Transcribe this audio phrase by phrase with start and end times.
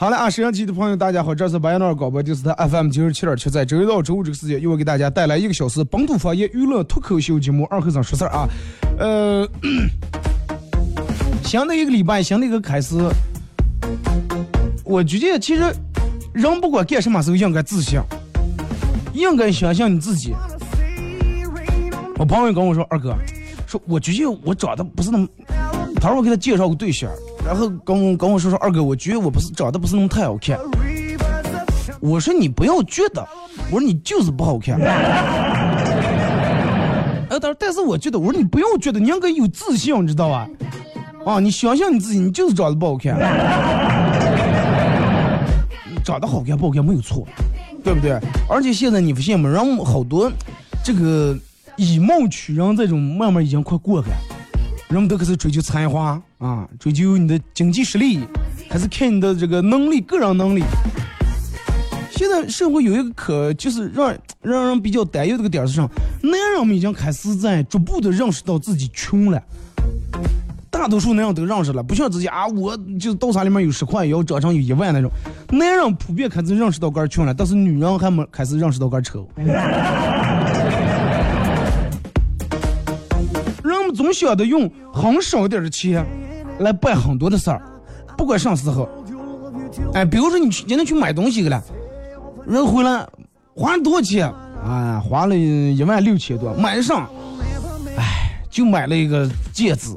[0.00, 8.48] 好了啊，摄像机的朋友，大家好，这是白彦淖尔广播电视台 FM 九十七点七，在周一到周五这个时间，又会给大家带来一个小时本土方言娱乐脱口秀节目《二和尚说事儿》啊。
[9.00, 9.48] 呃，
[11.42, 12.94] 新的一个礼拜，新的一个开始，
[14.84, 15.64] 我觉得其实
[16.32, 17.98] 人不管干什么时候应该自信，
[19.14, 20.32] 应该相信你自己。
[22.18, 23.16] 我朋友跟我说，二哥，
[23.66, 25.26] 说我觉得我长得不是那么，
[25.96, 27.10] 他说我给他介绍个对象。
[27.44, 30.58] 然后跟跟我说说二哥，我觉得我不是长得不是那么太好看。
[32.00, 33.26] 我说你不要觉得，
[33.70, 34.78] 我说你就是不好看。
[34.80, 35.68] 哎，
[37.30, 40.48] 他说但是我觉得，我说你不要觉得，你应该有自信，你知道吧？
[41.26, 43.18] 啊，你想想你自己，你就是长得不好看。
[46.04, 47.26] 长得好看不好看没有错，
[47.84, 48.18] 对不对？
[48.48, 49.48] 而且现在你发现吗？
[49.48, 50.30] 人好多
[50.82, 51.36] 这个
[51.76, 54.16] 以貌取人这种慢慢已经快过去了。
[54.88, 58.20] 人们都开始追求才华啊，追求你的经济实力，
[58.70, 60.64] 开始看你的这个能力、个人能力。
[62.10, 65.90] 现在社会有一个可就是让让人比较担忧这个点是什么，
[66.22, 69.40] 男人们已经开始在逐步的认识到自己穷了。
[70.70, 75.10] 大多数男人都认识了，不像自己啊，我就是刀叉里面有十块，也要长成有一万那种。
[75.50, 79.28] 男人普遍开始认识到该穷了，但是女人还没开始认识到该丑。
[83.98, 86.06] 总想着用很少点的钱
[86.60, 87.60] 来办很多的事儿，
[88.16, 88.88] 不管啥时候。
[89.92, 91.60] 哎，比如说你去今天去买东西去了，
[92.46, 93.04] 人回来
[93.56, 94.32] 花了多少钱？
[94.64, 97.08] 啊，花了一万六千多，买上，
[97.96, 99.92] 哎，就买了一个戒指。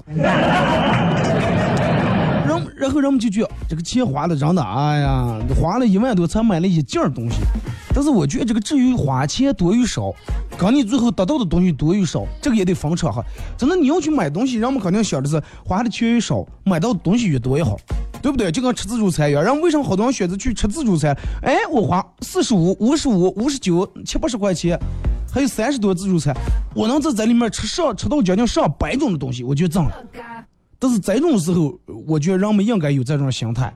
[2.82, 7.36] 然后人们就觉得这个钱花的真的，哎呀，花了一万多才买了一件东西。
[7.94, 10.12] 但是我觉得这个至于花钱多与少，
[10.58, 13.24] 跟你最后得到的东西多与少，这个也得分场合。
[13.56, 17.78] 真的，你要去买东西，人们肯定想的是花的钱越少，买到的东西越多越好，
[18.20, 18.52] 对不对？
[18.52, 21.16] 就跟吃自助餐一样，人为什么好多人选择去吃自助餐？
[21.44, 24.76] 哎，我花四十五、五十五、五十九、七八十块钱，
[25.32, 26.36] 还有三十多自助餐，
[26.74, 29.94] 我能在在里面吃上吃到将近上百种的东西，我觉得脏了。
[30.82, 33.72] 但是这种时候，我觉得人们应该有这种心态。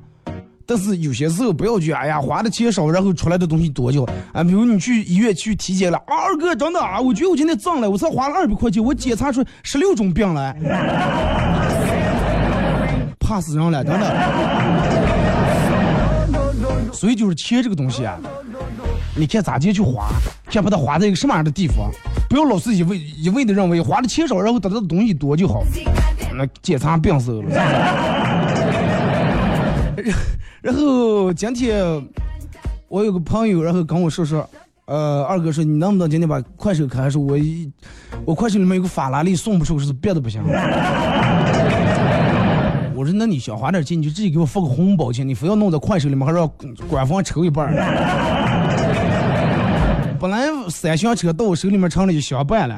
[0.65, 4.03] 但是有些时候不要去，哎呀，花的钱少，然后出来的东西多就
[4.33, 4.43] 啊。
[4.43, 10.51] 比如你去医院去体检了，啊二哥真的啊，我觉得我今天脏了，我才花了二百块钱，我检查出十六种病来，
[13.19, 14.11] 怕死人了，真的。
[16.91, 18.17] 所以就是钱这个东西啊，
[19.15, 20.07] 你看咋地去花，
[20.47, 21.91] 看把它花在一个什么样的地方，
[22.27, 25.61] 不要老是一味一味的认为花的钱少，然后得到的东西多就好，
[26.37, 27.49] 那检查病死了。
[30.61, 31.83] 然后今天
[32.87, 34.49] 我有个朋友，然后跟我说说，
[34.85, 37.09] 呃，二哥说你能不能今天把快手开？
[37.09, 37.71] 说我一
[38.25, 40.41] 我快手里面有个法拉利送不出，是别的不行。
[42.95, 46.49] 我说那你想花点钱，你就自己给我发个红包钱，你非要弄在快手里面，还让
[46.89, 47.73] 官方抽一半。
[50.19, 52.75] 本来三厢车到我手里面成了一箱半了。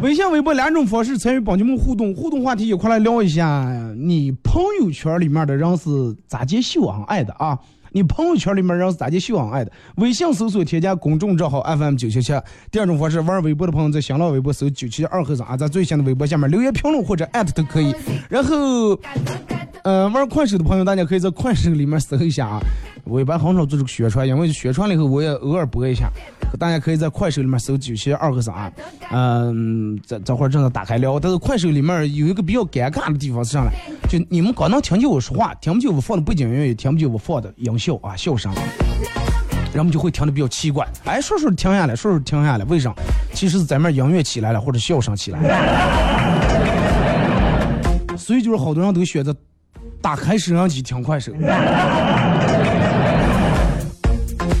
[0.00, 7.58] 微信、微博两种方式参与帮节目互动，互动话题一块来聊一下，你朋友圈里面的人是咋接秀恩爱的啊？
[7.90, 9.72] 你朋友圈里面人是咋接秀恩爱的？
[9.96, 12.32] 微信搜索添加公众账号 FM 九七七。
[12.70, 17.92] 第二种方式，玩微博的朋友在新浪微博搜九七二和尚啊，在最新的微博下面留言评论或者艾特都可以。
[18.28, 18.96] 然后，
[19.82, 22.60] 呃，玩快手的朋友，大家可以在快手里面搜一下啊。
[23.08, 26.10] 我一般很少做这个宣传，因为宣传了以后我也偶尔播一下。
[26.58, 28.72] 大家可以在快手里面搜九七二和尚，
[29.10, 31.20] 嗯，这这会儿正在打开聊。
[31.20, 33.70] 但是快手里面有一个比较尴尬的地方是啥呢？
[34.08, 38.50] 就你们光能听见我说话，听不见 我放的背景音乐，也听不见我放的音效啊笑声，
[39.74, 40.88] 人们就会听得比较奇怪。
[41.04, 42.94] 哎，说说停下来，说说停下来，为啥？
[43.34, 45.48] 其实是咱们音乐起来了，或者笑声起来了。
[48.16, 49.36] 所以就是好多人都选择
[50.00, 51.32] 打开摄像机听快手。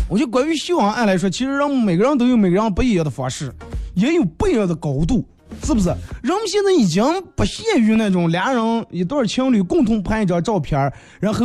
[0.08, 3.52] 我觉得关于秀恩爱来说，其实让每个人都有每个人不一样的方式，
[3.94, 5.22] 也有不一样的高度，
[5.62, 5.88] 是不是？
[6.22, 7.04] 人们现在已经
[7.36, 10.90] 不限于那种两人一对情侣共同拍一张照片，
[11.20, 11.44] 然后，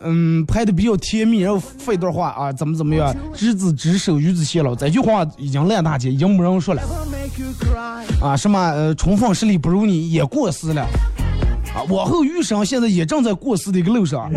[0.00, 6.82] 嗯，拍的比较甜蜜，然后发一段话啊，怎么怎么样，执子之手与子偕老，这句话已经烂大街，已经没人说了。
[8.20, 10.82] 啊，什么呃，重逢十里不如你也过时了，
[11.72, 14.28] 啊，往后余生现在也正在过时的一个路上。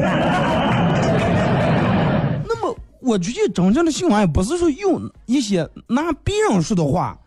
[3.04, 7.18] 我觉得真正的秀恩爱不是说用一些拿别人说的话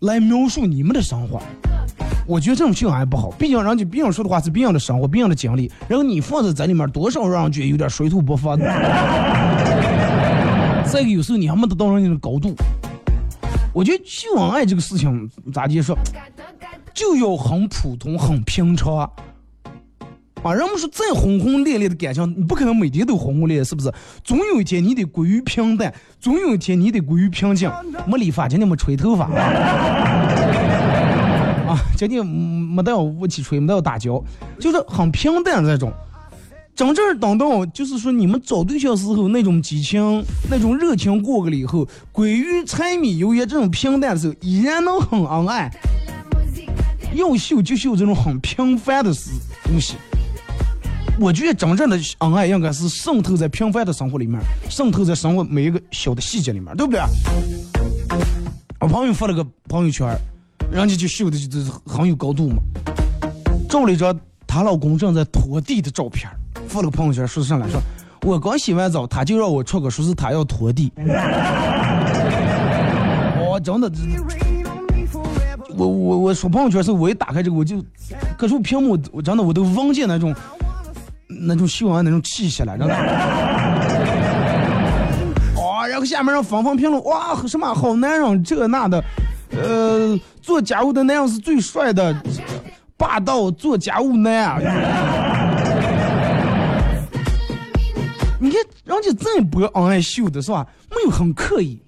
[0.00, 1.40] 来描述你们的生活，
[2.26, 3.30] 我觉得这种秀恩爱不好。
[3.32, 8.54] 毕竟人家别人说的话是别人的生活、别人的经历，然后你放在这里面，多少让人觉得有点水土不服。
[10.84, 12.54] 再一个，有时候你还没得到人家的高度。
[13.72, 15.96] 我觉得秀恩爱这个事情咋地说，
[16.92, 19.10] 就要很普通、很平常。
[20.44, 23.90] 啊，人们说再轰轰烈烈的感情，你不可能每天都轰轰烈烈，是不是？
[24.22, 27.72] 总有一天你得归于平淡，总有一天你得归于平静。
[28.06, 29.24] 没理发，今天没吹头发。
[31.66, 34.22] 啊，今天没带武器吹，没带打胶，
[34.60, 35.90] 就是很平淡那种。
[36.76, 45.70] 真正等到就是说你们找对象时候那种激情、那种热情过个了以后，归于柴米油盐这种平淡的时候，依然能很恩爱。
[47.14, 49.30] 要秀就秀这种很平凡的事
[49.62, 49.94] 东西。
[51.18, 57.00] 我觉得真正的恩爱应该是渗透在平凡的生活里面，渗透在生活每一个小的细节里面，对不对？
[58.80, 60.08] 我朋友发了个朋友圈，
[60.72, 62.56] 人家就秀的就是很有高度嘛，
[63.68, 66.28] 照了一张她老公正在拖地的照片，
[66.66, 67.80] 发了个朋友圈，说是啥来说，
[68.22, 70.92] 我刚洗完澡，他就让我出个，说是他要拖地。
[73.38, 73.90] 我真的，
[75.76, 77.80] 我我我说朋友圈时候，我一打开这个，我就，
[78.36, 80.34] 可是我屏幕，我真的我都忘记那种。
[81.46, 82.94] 那种秀恩那种气息了，真的。
[85.56, 89.04] 哦，然后下面让纷纷评论，哇，什么好男人这那的，
[89.50, 92.14] 呃，做家务的男人是最帅的，
[92.96, 94.58] 霸道做家务男啊。
[98.40, 100.66] 你看人家这波恩爱秀的是吧？
[100.90, 101.80] 没有很刻意，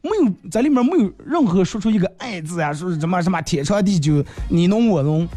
[0.00, 5.28] 没有在里面没有任何说出一个爱字啊，说什么什么天长地久，你侬我侬，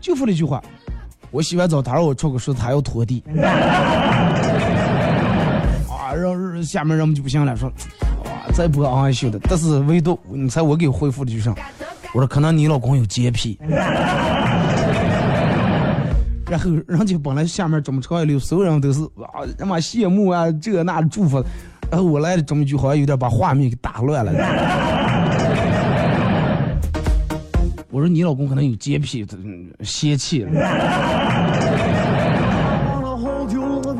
[0.00, 0.62] 就说了一句话。
[1.34, 3.20] 我洗完澡，他让我出个说他要拖地，
[5.90, 7.68] 啊，让下面人们就不行了，说，
[8.22, 11.50] 啊，再不安秀的，但是唯独你猜我给回复的就是，
[12.14, 13.82] 我说可能你老公有洁癖， 然
[16.46, 21.44] 然后人家本来下面这么长一溜，所有人都是啊，他妈羡慕啊，这那的祝福。
[21.90, 24.32] 然后我来了这么一句，好像有点把画面给打乱了。
[27.94, 29.24] 我说你老公可能有洁癖，
[29.82, 30.44] 泄气。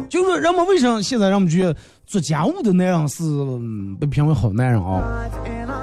[0.08, 3.22] 就是人们为什么现在人们觉得做家务的男人是
[4.00, 5.00] 被评为好男人啊？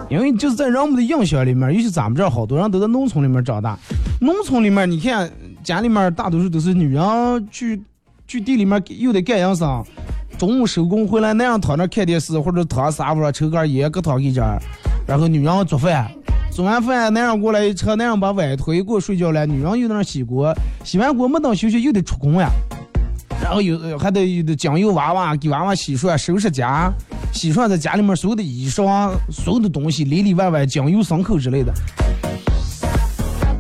[0.10, 3.80] 因为就是在人们的印象里面，尤其咱们这儿好多人都在农村里面长大。
[4.20, 5.32] 农村里面，你看
[5.64, 7.82] 家里面大多数都是女人去
[8.28, 9.82] 去地里面又得干营生，
[10.38, 14.44] 中午收工回来，那样躺那看电视或者躺沙发上抽根烟，搁躺一阵，
[15.08, 16.10] 然后女人做饭，
[16.52, 20.54] 做完饭男人过来一车，男人把碗推过睡觉了，女人又在那洗锅，
[20.84, 22.50] 洗完锅没等休息又得出工呀。
[23.42, 26.94] 然后有还得有的讲究娃娃，给娃娃洗涮、收拾家、
[27.34, 31.74] 洗涮在家里面所有的衣裳、所有的东西，里里外外讲究牲口之类的。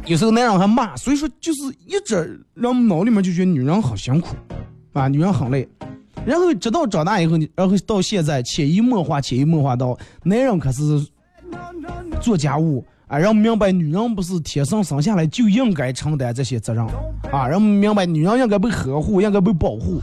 [0.05, 4.35] 有时候男人还骂，所以说就是一直让脑里面就觉得女人好辛苦，
[4.93, 5.67] 啊，女人很累。
[6.23, 11.03] 然后直到长大以后，然后到现在潜移默化、潜移默化到男人可是
[12.21, 12.85] 做家务。
[13.07, 16.87] 啊，让明白女人不是天生生下来就应该承担这些责任，
[17.29, 19.99] 啊，让明白女人应该被呵护，应该被保护，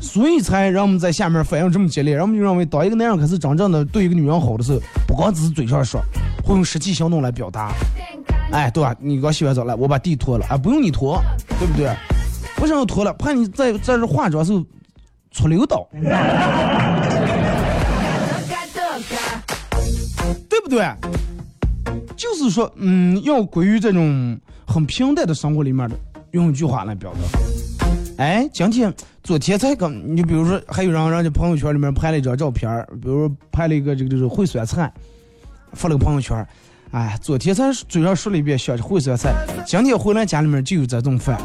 [0.00, 2.14] 所以才让我们在下面反应这么激烈。
[2.14, 6.00] 让我们就认为，当一个男人开始真正的对一个女人好的时候，不光只是嘴上说，
[6.44, 7.72] 会用实际行动来表达。
[8.52, 8.94] 哎，对吧？
[9.00, 11.20] 你刚洗完澡了，我把地拖了，啊，不用你拖，
[11.58, 11.92] 对不对？
[12.54, 13.12] 不想要拖了？
[13.14, 14.64] 怕你在在这化妆时候
[15.32, 15.84] 出溜倒，
[20.64, 20.84] 不对？
[22.16, 25.96] 就是说，嗯，要归于这种很平淡的生活里面的，
[26.30, 27.18] 用一句话来表达。
[28.16, 28.92] 哎，今天、
[29.22, 34.92] 昨天才刚，你比如说，还有人人家朋友圈里面拍了一张照片，比如拍了一个这个就是烩酸菜，
[35.72, 36.46] 发了个朋友圈。
[36.92, 39.34] 哎，昨天才嘴上说了一遍想烩酸菜，
[39.66, 41.36] 今天回来家里面就有这种饭。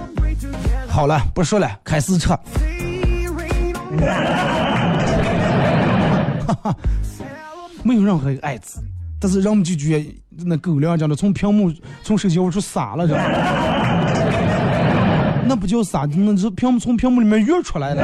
[0.87, 2.29] 好了，不说了，开始吃。
[7.83, 8.79] 没有任何一个爱字。
[9.21, 11.69] 但是人们就觉得那狗粮讲的从屏幕
[12.03, 13.25] 从手机往出撒了，知道吗？
[15.45, 18.01] 那不叫撒，那是屏幕从屏幕里面跃出来的。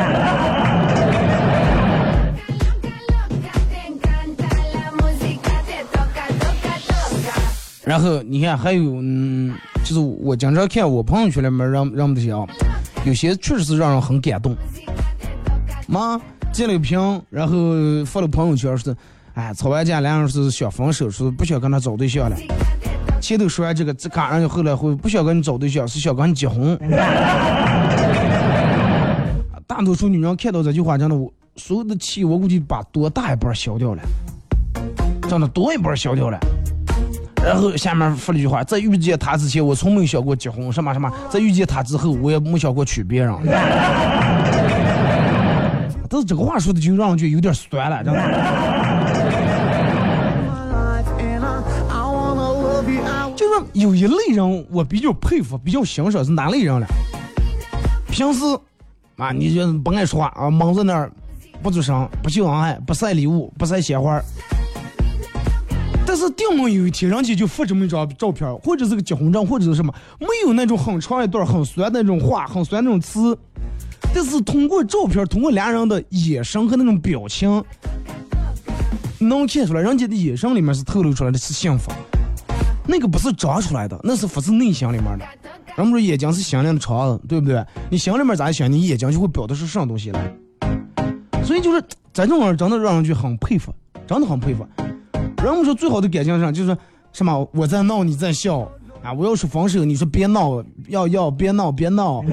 [7.86, 9.56] 然后你看还有，嗯，
[9.86, 12.46] 就是我经常看我朋友圈里面让让们这些啊，
[13.06, 14.54] 有些确实是让人很感动。
[15.88, 16.20] 妈
[16.52, 17.56] 截了个屏，然后
[18.06, 18.94] 发了朋友圈是。
[19.36, 22.38] 哎，吵完架，两人是想分手，是不想跟他找对象了。
[23.20, 26.78] 前头说完这个，这赶上就后来会不想跟你找对象，是想跟你结婚。
[29.68, 34.02] 大多数女人看到这句话，真的，我所有的气，我估计把多大一半消掉了，
[35.28, 36.40] 真的多一半消掉了。
[37.44, 43.36] 然后下面说了一句话：在遇见他之前，我从没想过结婚，什么什么；在遇见他之后，我也没想过娶别人。
[46.08, 48.22] 但是这个话说的就让人觉得有点酸了，真的。
[53.76, 56.88] 有一类人，我比较佩服，比较欣赏是哪类人了？
[58.10, 58.40] 平时
[59.18, 61.12] 啊，你就不爱说话啊，蒙在那儿，
[61.62, 64.22] 不做声，不秀恩爱，不晒礼物，不晒鲜花。
[66.08, 73.38] 但是定么有一天，人家就发这么一张照片，或者是个结婚证，或者是什么，没有那种很长一段很酸的那种话，很酸那种词。
[74.14, 77.62] 但是通过照片，通过俩人的眼神和那种表情，
[79.20, 81.92] 能看出来，人家的眼神里面是透露出来的是幸福。
[82.88, 85.26] 那个不是长出来的，那是发自内心里面的。
[85.76, 87.66] 人们说眼睛是心灵的窗子，对不对？
[87.90, 90.32] 你心里面咋想，你眼睛就会表达出什么东西来。
[91.44, 91.82] 所以就是
[92.14, 93.74] 咱这种人真的让人就很佩服，
[94.08, 94.66] 真的很佩服。
[95.44, 96.78] 人们说最好的感情上就是
[97.12, 97.48] 什么？
[97.54, 98.60] 我在闹，你在笑
[99.04, 99.14] 啊！
[99.14, 102.24] 我要是分手，你说别闹，要要别闹别闹。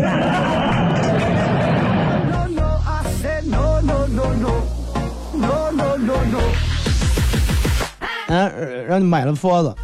[8.28, 8.52] 嗯，
[8.86, 9.74] 让你买了房子。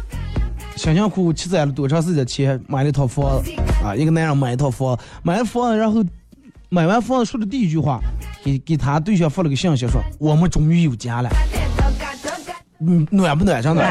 [0.79, 3.51] 辛辛苦苦积攒了多长时间钱买了一套房子
[3.83, 3.93] 啊！
[3.93, 6.01] 一个男人买一套房，买了房子，然后
[6.69, 7.99] 买完房子说的第一句话，
[8.45, 11.29] 给给他对象发了个信息说：“我们终于有家了。”
[12.79, 13.61] 嗯，暖不暖？
[13.61, 13.83] 真的，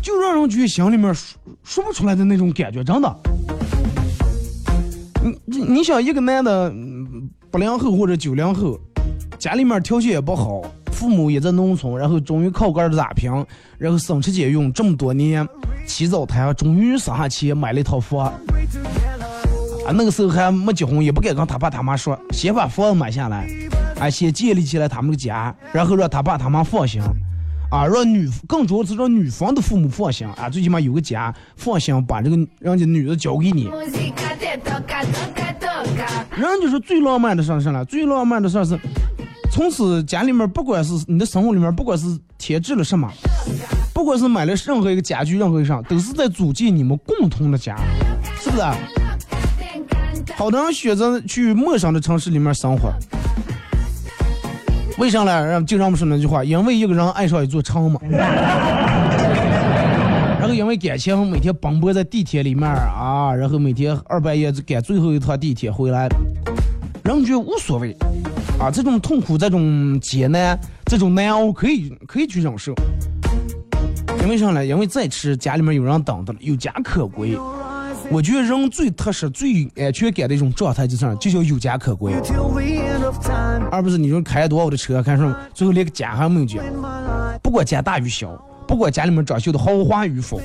[0.00, 3.16] 就让人觉得心里面说说不出来的那种感觉，真的。
[5.44, 6.72] 你你想一个男的
[7.50, 8.80] 八零后或者九零后，
[9.38, 10.62] 家里面条件也不好。
[11.08, 13.32] 父母也在农村，然后终于靠杆儿打拼，
[13.78, 15.48] 然后省吃俭用这么多年，
[15.86, 18.26] 起早贪，终于省下钱买了一套房。
[18.26, 23.48] 啊，那个时候还没结婚，也不敢跟他爸他妈说，先把房子买下来，
[23.98, 27.00] 啊，先建立起来他们的家，然后让他爸他妈放心。
[27.70, 33.70] 啊，让女更主要是让女方的父母放心啊，最起码有个家放心，把这个让这女的交给你。
[36.36, 38.78] 人就是最浪漫的事儿是了，最浪漫的事儿是，
[39.58, 42.06] 从此家里面不管是你的生活里面，不管是
[42.38, 43.10] 添置了什么，
[43.92, 47.76] 不管是买了任何一个家具，任何一上，都是在组建你们共同的家，
[48.40, 48.62] 是不是？
[50.36, 52.92] 好多人选择去陌生的城市里面生活，
[54.96, 55.44] 为啥呢？
[55.44, 58.00] 让就让我们说那句话，因为一个人爱上一座城嘛。
[60.38, 66.08] 然后因为感情，每天奔波在地铁里面啊，然后每天二半夜赶最后一趟地铁回来，
[67.02, 67.96] 人觉得无所谓
[68.58, 72.74] 啊，这种痛苦、这种艰难、这种难熬可以可以去忍受。
[74.22, 74.66] 因为啥呢？
[74.66, 77.38] 因为再吃家里面有人等着了，有家可归。
[78.10, 81.16] 我觉得人最踏实、最安全感的一种状态就是？
[81.20, 82.12] 就叫有家可归，
[83.70, 86.60] 而不是你说开多少的车，看什么，最后连个家还没有建。
[87.42, 88.30] 不管家大与小，
[88.66, 90.40] 不管家里面装修的豪华与否，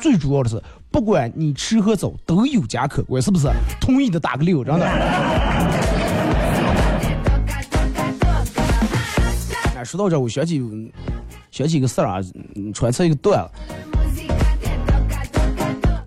[0.00, 3.48] 最主要的是，不管你吃和走都有家可归，是不是？
[3.80, 4.86] 同意的打个六，真的。
[9.86, 10.60] 说到这，我想起
[11.52, 12.20] 想起一个事儿啊，
[12.74, 13.48] 揣测一个段
[14.14, 14.22] 子。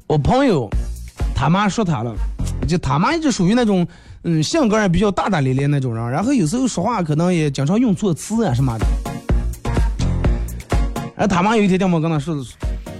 [0.05, 0.69] 我朋友
[1.33, 2.13] 他妈说他了，
[2.67, 3.87] 就他妈一直属于那种，
[4.23, 8.85] 嗯，性格也比较大大咧咧那种人，然后有时候说话可能也经常用错词啊什么的。
[11.15, 12.35] 然后他妈有一天电话跟他说，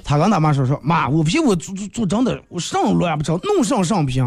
[0.03, 4.24] 他跟他妈说说，妈，我不行，我做做做真的，我上乱不成，弄上上不行，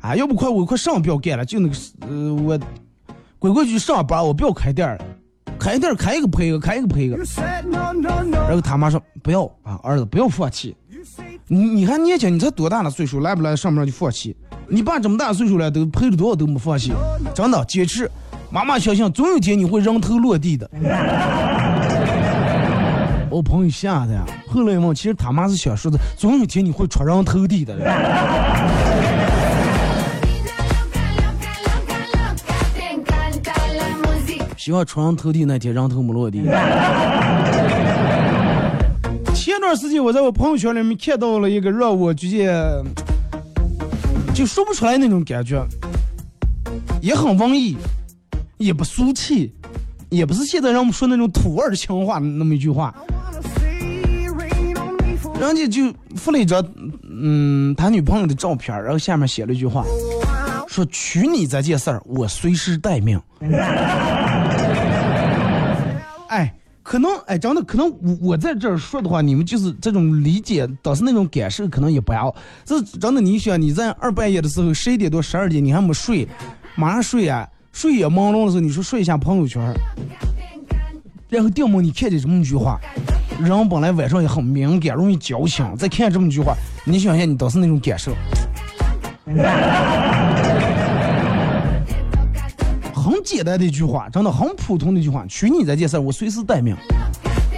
[0.00, 1.74] 啊，要不快我快上不要干了，就那个
[2.08, 2.58] 呃我
[3.38, 4.98] 规规矩矩上班，我不要开店儿，
[5.58, 7.16] 开店儿开一个赔一个，开一个赔一个。
[8.32, 10.76] 然后他妈说不要啊，儿子不要放弃。
[11.48, 14.36] 你你还年轻，你才多大的岁数，来不来上不上就放弃？
[14.68, 16.92] 你爸这么大岁数了，都赔了多少都没放弃，
[17.34, 18.10] 真的坚持。
[18.50, 20.68] 妈妈相信，总有一天你会人头落地的。
[23.30, 27.76] 我朋友吓的呀，后来嘛，其实他妈是想说的，总有一天你会出人头地的。
[34.66, 36.42] 希望出人头地那天人头没落地。
[39.32, 42.52] 前段时间我在我朋友圈里面看到了一个让我直接
[44.34, 45.64] 就说不出来那种感觉，
[47.00, 47.76] 也很文艺，
[48.56, 49.54] 也不俗气，
[50.08, 52.92] 也不是现在让我们说那种土味的情话那么一句话。
[55.40, 56.60] 人家就附了一张
[57.08, 59.84] 嗯他女朋友的照片，然后下面写了一句话，
[60.66, 63.16] 说娶你这件事儿我随时待命。
[66.86, 72.32] 可能哎，真的可能我我在这儿说的话，你们就是这种理解，倒是那种感受，可能也不要。
[72.64, 76.28] 这真的，你想你在二半夜的时候，十一点多、十二点，你还没睡，
[76.76, 79.60] 马上睡啊，睡眼朦胧的时候，你说睡一下朋友圈，
[81.28, 82.78] 然后掉梦你看见这么一句话，
[83.40, 88.12] 人本来晚上也很敏感，容易矫情，再看这么一句话，你想想你倒是那种感受。
[93.06, 95.24] 很简单的一句话，真的很普通的一句话。
[95.28, 96.74] 娶你这件事，我随时待命。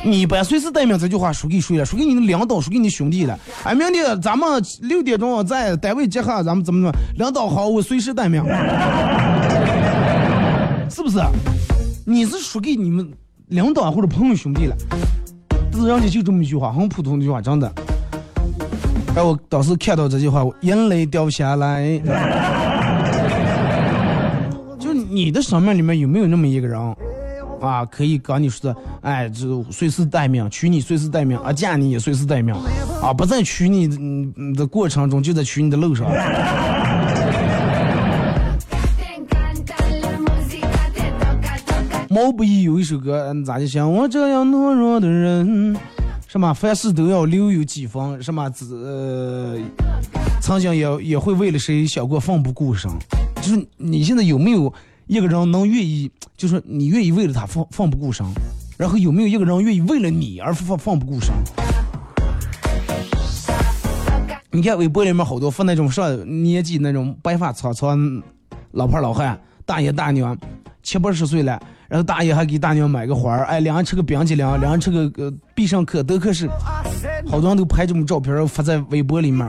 [0.05, 1.85] 你把随时待命这句话说给谁了？
[1.87, 3.39] 说给你的领导，说给你兄弟了。
[3.65, 6.93] 哎，明天咱们六点钟在单位集合，咱们怎么怎么？
[7.17, 8.45] 领导好，我随时待命。
[10.91, 11.19] 是不是？
[12.05, 13.11] 你是说给你们
[13.47, 14.77] 领导或者朋友兄弟了？
[15.73, 17.73] 但是人家就这么一句话，很普通的一句话，真的。
[19.17, 21.99] 哎，我当时看到这句话，我眼泪掉下来。
[25.25, 26.81] 你的生命里面有没有那么一个人
[27.61, 27.85] 啊？
[27.85, 32.55] 可以跟你说的，哎，就随时待命，娶你随时待命，啊，嫁你也随时待命，
[33.03, 33.89] 啊，不在娶你
[34.55, 36.07] 的过程中，就在娶你的路上。
[42.09, 45.77] 毛不易有一首歌，咋就像我这样懦弱的人，
[46.29, 49.59] 什么凡事都要留有几分，什么呃，
[50.41, 52.89] 曾经也也会为了谁想过奋不顾身，
[53.43, 54.73] 就是你现在有没有？
[55.09, 58.27] 一个人能愿意，就是你愿意为了他放放不顾身，
[58.77, 61.33] 然后有没有一个人愿意为了你而放放不顾身？
[64.51, 68.23] 你看微博里面好多发那种上年纪那种白发苍苍
[68.73, 70.37] 老婆老汉大爷大娘
[70.83, 76.47] 七八十岁了，然后大爷还给大娘买个花儿，哎，两人吃个冰激凌，两人吃个呃必胜客都可是，
[77.27, 79.49] 好多人都拍这种照片发在微博里面。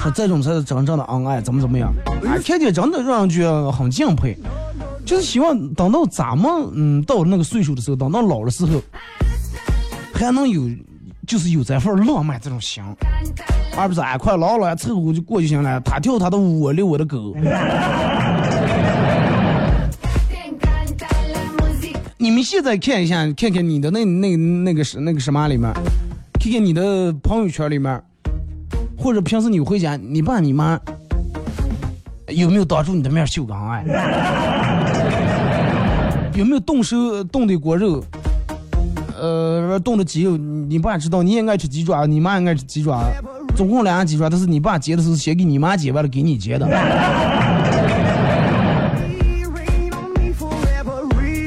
[0.00, 1.92] 说这种才是真正的恩爱，怎么怎么样？
[2.26, 4.36] 啊，天天真的让人觉得很敬佩。
[5.04, 8.80] 就是希望等到咱们嗯到那个岁数的时候，等到老的时候，
[10.12, 10.62] 还能有，
[11.26, 12.82] 就是有这份浪漫这种心，
[13.76, 15.80] 而不是哎快老了凑合就过就行了。
[15.80, 17.34] 他跳他的舞，我遛我的狗。
[22.20, 25.72] 你们现在看一下，看看你的那那那个是那个什么里面，
[26.38, 28.02] 看看你的朋友圈里面，
[29.08, 30.78] 或者平时你回家，你爸你妈
[32.26, 33.82] 有没有当着你的面秀恩爱？
[36.36, 38.04] 有没有动手动的锅肉？
[39.18, 43.02] 呃，冻的鸡肉，你爸知道，你也爱吃鸡爪，你妈也爱吃鸡爪，
[43.56, 46.68] 总共两样鸡爪，但是你爸煎的时候先给你妈煎完了，给你煎的。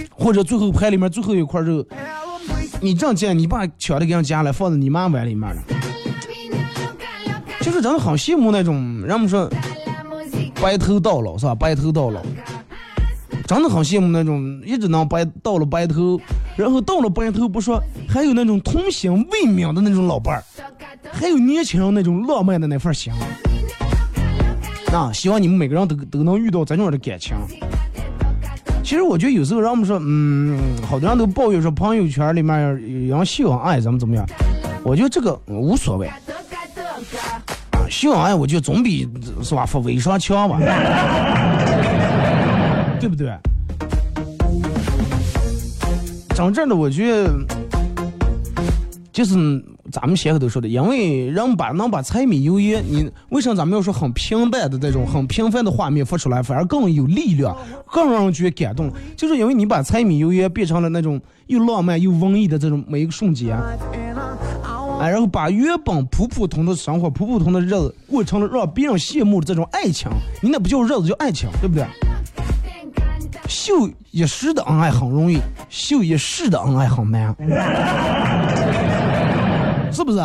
[0.09, 1.85] 或者最后盘里面最后一块肉，
[2.81, 5.61] 你这样煎，你爸抢的给人夹了，放在你妈碗里面了。
[7.61, 9.49] 就是真的很羡慕那种，人们说
[10.61, 11.55] 白头到老是吧？
[11.55, 12.21] 白头到老。
[13.47, 16.19] 真的很羡慕那种一直能白到了白头，
[16.55, 20.43] 然后到了白头不说，还有那种童心未泯的那种老伴儿，
[21.11, 23.11] 还有年轻人那种浪漫的那份心。
[24.89, 27.35] 那希望你们每个人都都能遇到这种的感情。
[28.83, 30.57] 其实我觉得有时候让我们说，嗯，
[30.89, 32.59] 好多人都抱怨说朋友圈里面
[33.07, 34.25] 有人秀恩爱怎么怎么样，
[34.83, 36.09] 我觉得这个无所谓。
[37.91, 39.07] 秀恩爱我觉得总比
[39.43, 40.59] 是吧发微商强吧。
[42.99, 43.31] 对不对？
[46.35, 47.29] 讲真的，我觉得
[49.11, 49.35] 就是
[49.91, 57.55] 咱们先头都说的，因为人把能把柴米油盐，你为啥咱们要说很平淡的这种很平凡的画面发出来，反而更有力量，
[57.91, 58.91] 更让人觉得感动？
[59.17, 63.57] 就是因为你把柴米油盐变成了那种又浪漫又文艺的这种每一个瞬间，
[65.01, 70.07] 哎，然后把原本普普通的生活、普普通的日子过成了让别人羡慕的这种爱情，
[70.43, 71.83] 你那不叫日子，叫爱情，对不对？
[73.47, 77.35] 秀一时的恩爱很容易，秀一世的恩爱很难，
[79.91, 80.19] 是不是？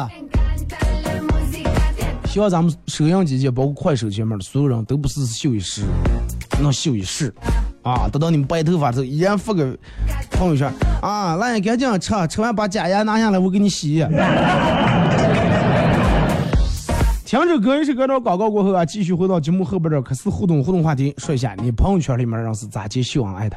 [2.26, 5.84] 希望咱们收音机前，包括快手前面的所有人都不是秀一时，
[6.60, 7.34] 能秀一世
[7.86, 8.08] 啊！
[8.10, 9.78] 等到你们白头发时候，依然发个
[10.32, 10.68] 朋友圈
[11.00, 14.04] 啊，来赶紧吃，吃完把假牙拿下来，我给你洗。
[17.24, 23.56] 听着歌一首歌，到广告过后啊，继续回到节目后边的可是互动互动话题，说一下你朋友圈里面人是咋接秀恩爱的。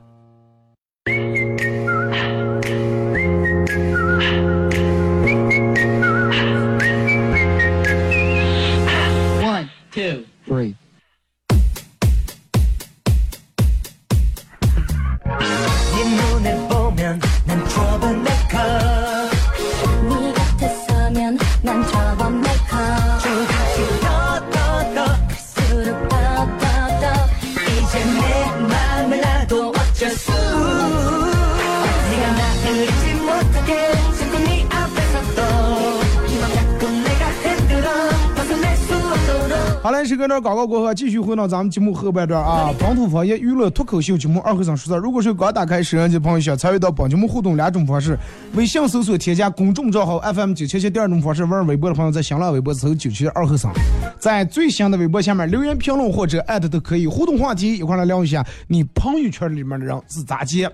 [39.91, 42.73] 好嘞，时隔段广告过后，继续回到咱们节目后半段啊。
[42.79, 48.17] 本土方言娱乐脱口秀节目二和尚说事如果是刚打开摄像机的朋友，想参与到本节目互动两种方式：
[48.53, 53.69] 微信搜索添加公众账号 FM 九七七；第二种方式，玩微博的朋友在新浪微博搜九七二和尚，
[54.17, 60.69] 在最新的微博下面留言评论或者艾特都可以互动话题，一块来聊一下你朋友圈里面的人是咋接，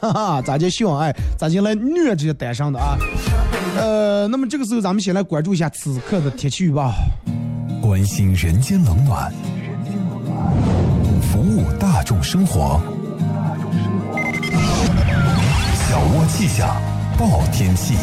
[0.00, 2.96] 哈哈，咋接秀恩爱，咋接来虐这些单身的啊？
[3.76, 6.92] 呃，那么这个时候咱们先来关注一下此刻的天气预报。
[7.86, 9.32] 关心人间冷暖，
[11.22, 12.80] 服务大众生活。
[15.88, 16.68] 小窝气象
[17.16, 17.94] 报天气。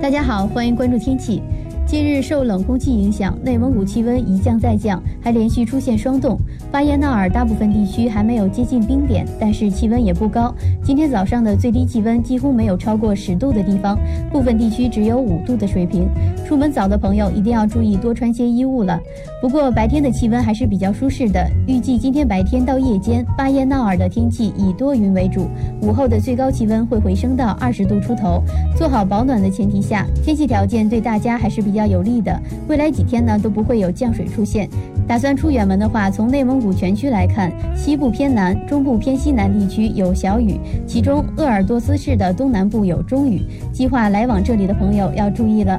[0.00, 1.42] 大家好，欢迎关注天气。
[1.86, 6.36] 近日受冷空气影响，内蒙古气温一降再降，还连续出现霜冻。
[6.72, 10.52] 巴彦淖尔大部分地区还没有接近冰点，但是气温也不高。
[10.82, 13.98] 今天早上的最低气温几乎没有超过十度的地方，
[14.32, 16.08] 部分地区只有五度的水平。
[16.46, 18.98] 出门早的朋友一定要注意多穿些衣物了。
[19.40, 21.46] 不过白天的气温还是比较舒适的。
[21.68, 25.48] 预计今天白天到夜间，巴彦淖尔的天气以多云为主，
[25.82, 28.42] 午后的最高气温会回升到二十度出头。
[28.74, 32.40] 做好保暖的前提下，天气条件对大家还是比较有利的。
[32.68, 34.68] 未来几天呢都不会有降水出现。
[35.06, 43.42] 打算出远门的话，从内蒙古全区来看，西部偏南、中部偏西南地区有小雨，其中鄂尔多斯市的东南部有中雨。
[43.72, 45.78] 计划来往这里的朋友要注意了。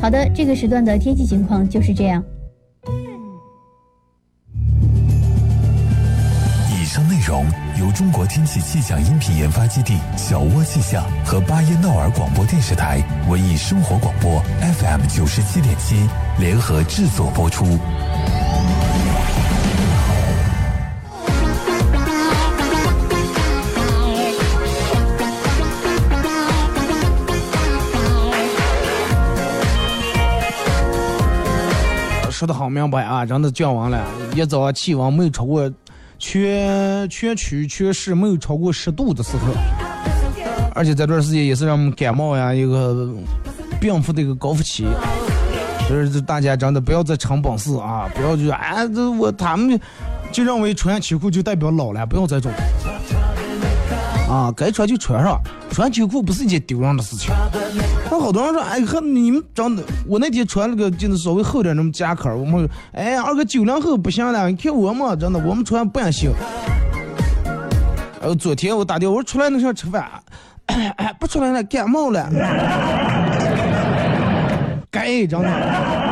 [0.00, 2.22] 好的，这个时段的天气情况就是这样。
[7.26, 7.46] 容
[7.80, 16.06] 由中国天气气象音频研发基地小窝气象和巴彦淖尔广播电视台文艺生活广播 FM 九十七点七
[16.38, 17.78] 联合制作播出。
[32.30, 35.70] 说的好明白啊，人的降温了，一早气温没有超过
[36.26, 39.52] 全全区全市没有超过十度的时候，
[40.74, 43.14] 而且这段时间也是让我们感冒呀一个
[43.78, 44.86] 病伏的一个高峰期，
[45.86, 49.78] 就是大家真的不要再逞本事啊，不要就哎这我他们
[50.32, 52.50] 就认为穿秋裤就代表老了，不要再种
[54.34, 55.40] 啊，该穿就穿上。
[55.70, 57.32] 穿秋裤不是一件丢人的事情。
[58.10, 66.32] 那好多人说，哎，和你们长得，我那天穿了个就是稍微厚点那种夹克，我们，哎，二哥九零后不行了，你看我们，真的，我们穿不行。
[68.20, 70.10] 呃，昨天我打电话，我说出来那时候吃饭，
[70.66, 72.28] 哎， 不出来了，感冒了。
[74.90, 76.03] 该真的。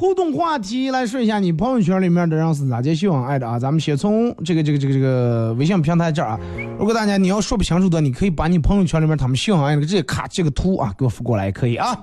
[0.00, 3.58] 互动话题来说一下，你朋友圈里面的人是咋接秀恩爱的啊？
[3.58, 6.40] 咱们先从这个这个这个这个微信平台这儿啊。
[6.78, 11.94] 如果大家你要说不清楚的，你可以把你朋友圈里面他们秀恩爱的这些卡这个图啊给我发过来也可以啊。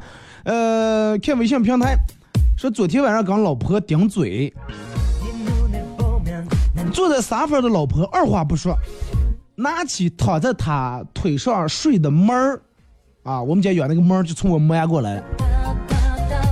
[0.43, 1.95] 呃，看微信平台
[2.55, 4.53] 说昨天晚上跟老婆顶嘴，
[6.93, 8.75] 坐在沙发的老婆二话不说，
[9.55, 12.61] 拿起躺在他腿上睡的猫儿
[13.23, 15.23] 啊，我们家养那个猫儿就从我摸过来。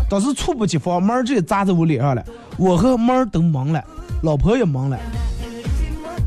[0.10, 2.24] 当时猝不及防，门直接砸在我脸上了，
[2.58, 3.84] 我和门都懵了，
[4.22, 4.98] 老婆也懵了。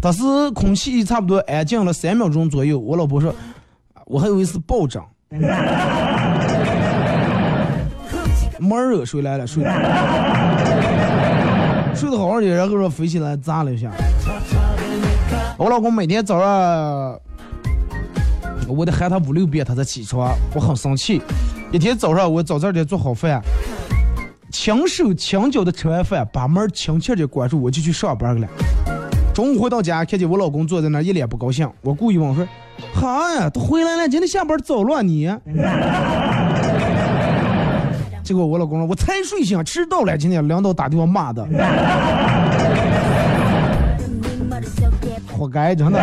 [0.00, 3.34] 当时空气差不多安静了三秒钟左右，我老婆说
[4.06, 5.04] ：“我还以为是暴涨。”
[8.60, 9.46] 门儿惹谁来了？
[9.46, 9.70] 睡的
[11.94, 13.90] 睡得好好的，然后说飞起来砸了一下。
[15.56, 17.18] 我老公每天早上，
[18.68, 21.22] 我得喊他五六遍他才起床，我很生气。
[21.70, 23.42] 一天早上我早早点做好饭，
[24.50, 28.48] 轻手轻脚的吃完饭，把门儿轻轻的关住，我就去上班儿了。
[29.34, 32.46] 中午回到家，看见我老公坐在那儿一脸不高兴，我故意问说
[32.94, 35.26] ：“哈呀，都回来了，今天下班早了你？”
[38.24, 41.44] 结果我老公说：“我才睡醒，迟到了，今天领导打电话骂的。”
[45.36, 46.00] 活该，真的。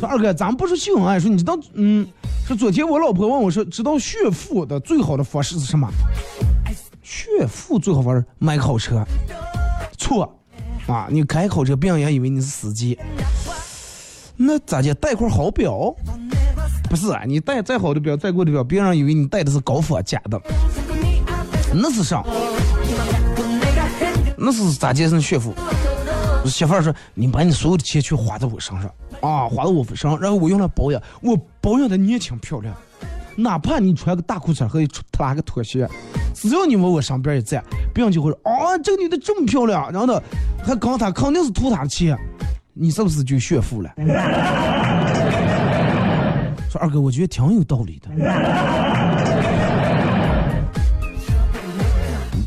[0.00, 2.06] 说二哥，咱们不是秀恩爱，说你知道，嗯，
[2.48, 5.86] 说昨天我老婆问我说，知道炫富的最好的方式是什么？
[7.02, 9.04] 炫富最好方式买好车，
[9.98, 10.34] 错，
[10.86, 12.98] 啊，你开好车，别让人以为你是司机。
[14.34, 14.94] 那咋的？
[14.94, 15.94] 带块好表？
[16.88, 20.40] 不是啊，你带再好的表，再贵的表，别人以为你带的是高仿假的。
[21.74, 22.24] 那是啥？
[24.38, 25.52] 那是咋介是炫富？
[26.46, 32.74] 媳妇儿说：“你把你所有的钱去花在我身上啊，花在我身上，然后我用来保养，我保养的年轻漂亮。
[33.36, 34.80] 哪怕你穿个大裤衩和
[35.20, 35.86] 拉个拖鞋，
[36.34, 37.62] 只要你往我身边一站，
[37.94, 39.92] 别人就会说：啊，这个女的这么漂亮。
[39.92, 40.20] 然后呢，
[40.64, 42.18] 还刚他肯定是图他的钱，
[42.72, 43.90] 你是不是就炫富了？
[46.70, 48.08] 说二哥，我觉得挺有道理的。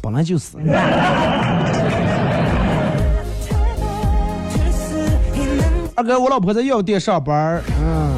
[0.02, 0.58] 本来就是。”
[6.02, 8.18] 二哥，我老婆在药店上班嗯，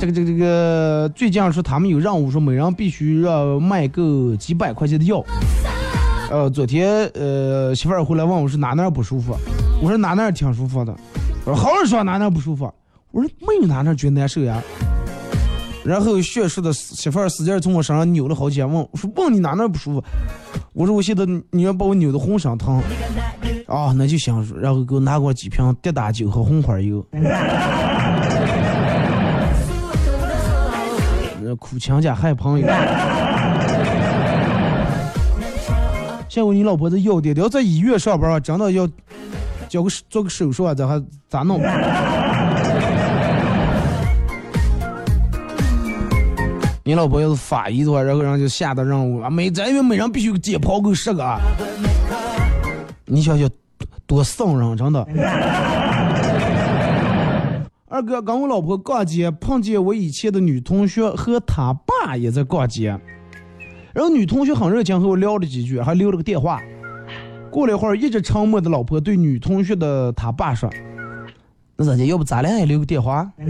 [0.00, 5.22] 这个这个这个，最近说他们有任务，说每人必须要卖够几百块钱的药。
[6.30, 9.36] 呃，昨天呃媳妇儿回来问我说哪哪不舒服，
[9.82, 10.96] 我说哪哪挺舒服的，
[11.44, 12.72] 我说好好说哪哪不舒服，
[13.10, 14.62] 我说没有哪哪觉得难受呀。
[15.84, 20.02] 然后血氏的媳妇儿使劲从我身上扭了好几下，问我说问你哪哪不舒服，
[20.72, 22.80] 我说我现在你要把我扭得浑身疼。
[23.72, 24.46] 啊，那就行。
[24.60, 27.02] 然后给我拿过几瓶跌打酒和红花油。
[31.40, 32.66] 那苦情家害朋友。
[36.28, 38.86] 下午你老婆在药店，要在医院上班啊，真的要
[39.70, 41.58] 交个做个手术啊，这还咋弄？
[46.84, 51.40] 你老婆要是法医的话，然后人就下的任务啊，每咱因为每人必须解剖够十个啊。
[53.06, 53.48] 你想想。
[54.06, 55.06] 多伤人，真的。
[57.88, 62.98] 二哥跟我老婆逛街，碰见我以前的女同学和她爸也在逛街，
[63.92, 66.58] 然后女同学很热情和我聊了几句，还留了个电话。
[67.50, 70.70] 过了一会儿，一直沉默的老婆对女同学的他爸说
[71.76, 72.06] ：“那咋的？
[72.06, 73.30] 要不咱俩也留个电话？”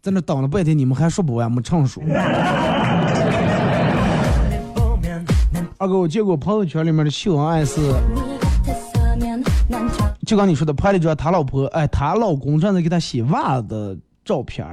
[0.00, 2.00] 在那等了半天，你们还说不完，没成熟。
[5.82, 7.80] 二哥，我见过朋友圈里面的秀恩爱是，
[10.24, 14.64] 就刚你说的，拍了一张他老婆，哎，他老公正在给他洗袜子的照片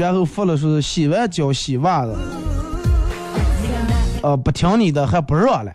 [0.00, 2.16] 然后发了是洗完脚洗袜子，
[4.22, 5.70] 呃，不听你的还不热了。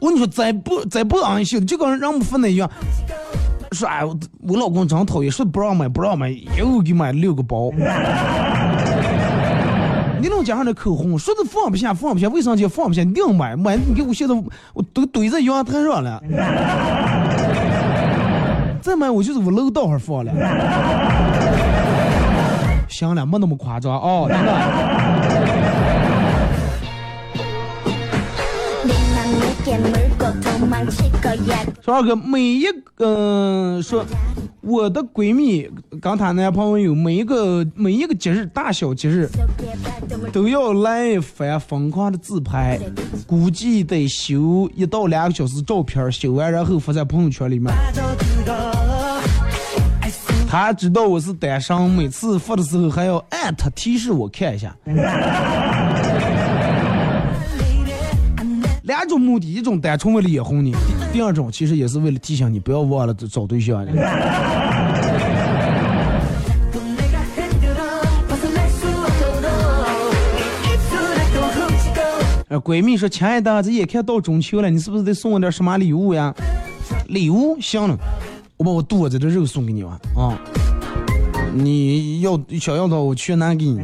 [0.00, 2.68] 我跟你说，再不再不安心，就跟让我们那一样。
[3.72, 7.70] 说哎，我老公真讨厌，说不让买不让买，又给买六个包。
[10.20, 14.34] 你弄加上的口红，说的放不下放不下，卫生间放不下，硬买买，你给我现在
[14.72, 16.22] 我都堆在阳台上了。
[18.80, 20.32] 再买我就是我楼道上放了。
[22.88, 24.26] 行了，没那么夸张哦，
[29.64, 30.01] 真的。
[31.82, 34.04] 说二哥，每一个说
[34.60, 35.68] 我的闺蜜
[36.00, 39.28] 跟她男朋友每一个每一个节日大小节日
[40.32, 42.78] 都要来一番疯狂的自拍，
[43.26, 47.74] 估计得修一到两个小时照片，修完然后发在朋友圈里面。
[50.48, 54.76] 他知道我是单身，每次发的时候还要艾特提示我看一下。
[58.92, 60.74] 两种目的，一种单纯为了眼红你，
[61.14, 63.82] 第二种其实也是为了提醒你不要忘了找对象。
[72.48, 76.34] 呃，闺蜜说：“亲爱的，这眼看到中秋了，你是不是得送我点什么礼物呀？”
[77.08, 77.96] 礼物行了，
[78.58, 79.98] 我把我肚子的肉送给你吧。
[80.14, 80.38] 啊，
[81.54, 83.80] 你要想要的我全拿给你。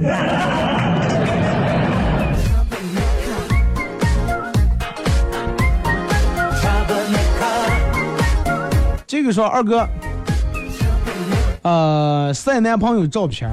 [9.29, 9.87] 个说二哥，
[11.61, 13.47] 呃，晒男朋友照片，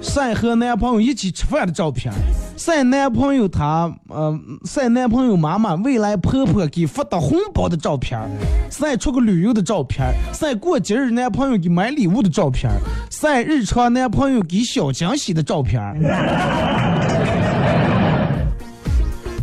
[0.00, 2.12] 晒和男朋友一起吃饭的照片，
[2.56, 8.18] 晒男朋友他呃晒男朋友妈妈未来婆婆给发的红包的照片，
[8.68, 12.68] 晒出个旅游的照片，晒过节日男朋友给买礼物的照片，
[13.10, 15.94] 晒日常男朋友给小惊喜的照片儿。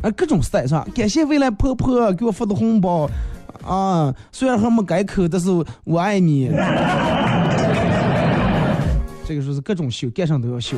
[0.04, 0.86] 啊，各种晒是吧？
[0.94, 3.10] 感谢未来婆婆给我发的红包，
[3.68, 5.50] 啊，虽然还没改口，但是
[5.84, 6.50] 我爱你。
[9.28, 10.78] 这个说是各种秀，干上都要秀。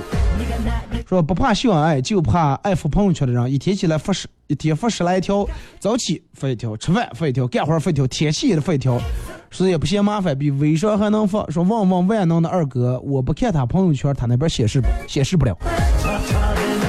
[1.08, 5.48] 说不怕秀恩爱，就怕爱发朋友圈的人，一天起来发十，一天发十来条，
[5.80, 9.00] 早起发一条，吃饭发一条，干活发一条，天气也发一条，
[9.52, 11.46] 说也不嫌麻烦，比微商还能发。
[11.50, 15.56] 说问问万能的二哥，我不看他朋友圈，他那边显示显示不了。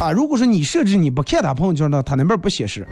[0.00, 2.88] 啊，如果说你设置你不看他朋友圈呢，他那边不显示，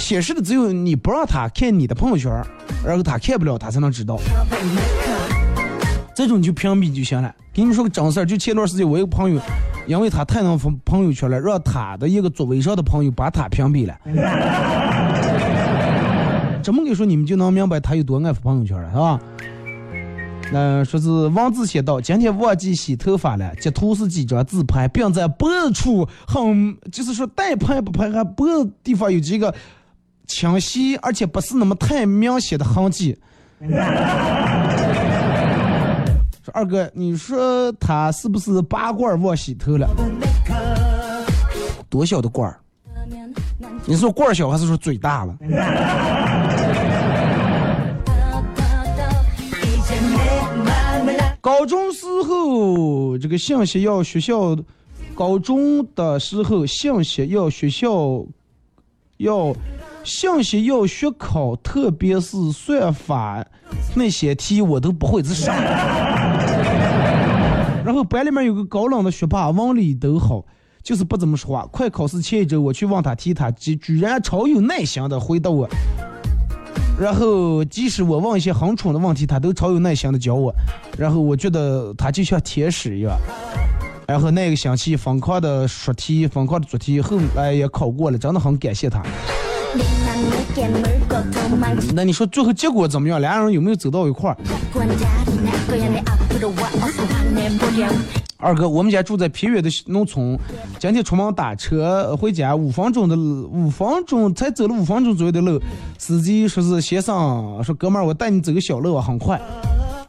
[0.00, 2.32] 显示的只有你不让他看你的朋友圈，
[2.84, 4.18] 然后他看不了，他才能知道。
[6.16, 7.32] 这种你就屏蔽就行了。
[7.52, 9.40] 给你们说个真事儿，就前段时间我一个朋友，
[9.86, 13.94] 因为他太能发朋友圈了，让他的一个做微商的朋友把他屏蔽了。
[16.62, 19.20] 这么跟你说，你们就能明白他有多爱发朋友圈了，是吧？
[20.52, 29.54] 那说是王字写道：今天忘记洗头发了，截图是几张自拍，并在脖子处很，就是说带拍不拍，还脖子地方有几个
[30.30, 33.18] 清晰而且不是那么太明显的痕迹。
[36.42, 39.86] 说二哥，你说他是不是拔罐忘洗头了？
[41.90, 42.58] 多小的罐儿？
[43.84, 45.36] 你说罐儿小还是说嘴大了？
[51.42, 54.56] 高中时候这个信息要学校，
[55.14, 58.24] 高中的时候信息要学校
[59.20, 59.54] 要
[60.02, 63.44] 信息要学考，特别是算法
[63.94, 65.52] 那些题我都不会，这啥？
[67.84, 70.42] 然后班里面有个高冷的学霸，文理都好，
[70.82, 71.66] 就是不怎么说话。
[71.66, 75.68] 快考试前一周，我去问他题，他居然超有耐心的回答我。
[76.98, 80.50] 然后即使我问一些很蠢的问题，他都超有耐心的教我。
[80.96, 83.14] 然后我觉得他就像天使一样。
[84.10, 89.00] 然后那个星期疯狂的刷题，疯狂的做题，后来也考过了，真的很感谢他。
[91.94, 93.20] 那你说最后结果怎么样？
[93.20, 94.36] 俩人有没有走到一块儿？
[98.38, 100.36] 二哥，我们家住在偏远的农村，
[100.80, 105.62] 今天出门打车回家，五分钟的五分钟才走了五分钟左右的路，
[105.98, 109.40] 司机说是先生说哥们儿，我带你走个小路，很快。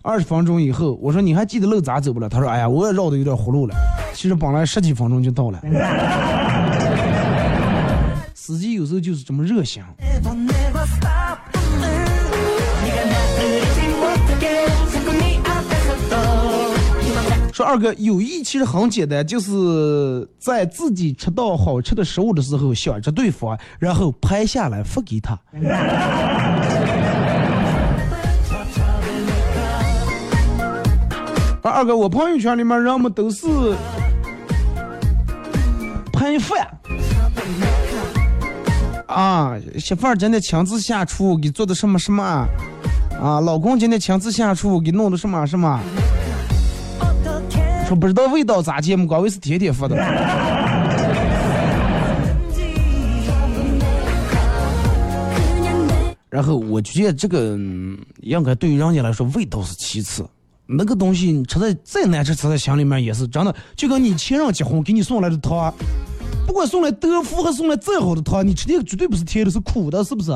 [0.04, 2.28] 二十分钟以后，我说你还记得路咋走不了？
[2.28, 3.76] 他说哎呀，我也绕的有点葫芦了。
[4.14, 5.62] 其实本来十几分钟就到了。
[8.34, 9.84] 司机有时候就是这么热心。
[17.54, 25.38] 说二哥，友谊其实很简单，就是在自己吃到好吃的食物的时候想着对方，然后拍下来发给他。
[31.62, 33.46] 啊，二哥，我朋友圈里面人们都是
[36.12, 36.68] 喷饭。
[39.06, 42.24] 啊，媳妇儿今天亲自下厨给做的什么什么？
[43.22, 45.80] 啊，老公今天亲自下厨给弄的什么什么？
[47.88, 49.96] 说不知道味道咋节目岗位是天天发的。
[56.30, 57.56] 然后我觉得这个
[58.22, 60.26] 应该对于人家来说味道是其次，
[60.68, 63.54] 那个东西你吃的再难吃，吃在心里面也是真的。
[63.76, 65.74] 就跟你前任结婚给你送来的糖。
[66.48, 70.32] 不管送来德芙还送来再好的糖，你吃的绝对不是甜的，是苦的，是不是？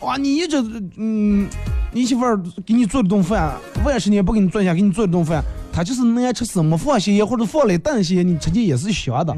[0.00, 0.56] 哇，你一直
[0.96, 1.48] 嗯，
[1.92, 3.52] 你媳妇儿给你做的顿饭，
[3.84, 5.42] 万十年不给你做一下，给你做的顿饭，
[5.72, 9.34] 他就是爱吃什么放些或者放了淡些，你吃的也是香的。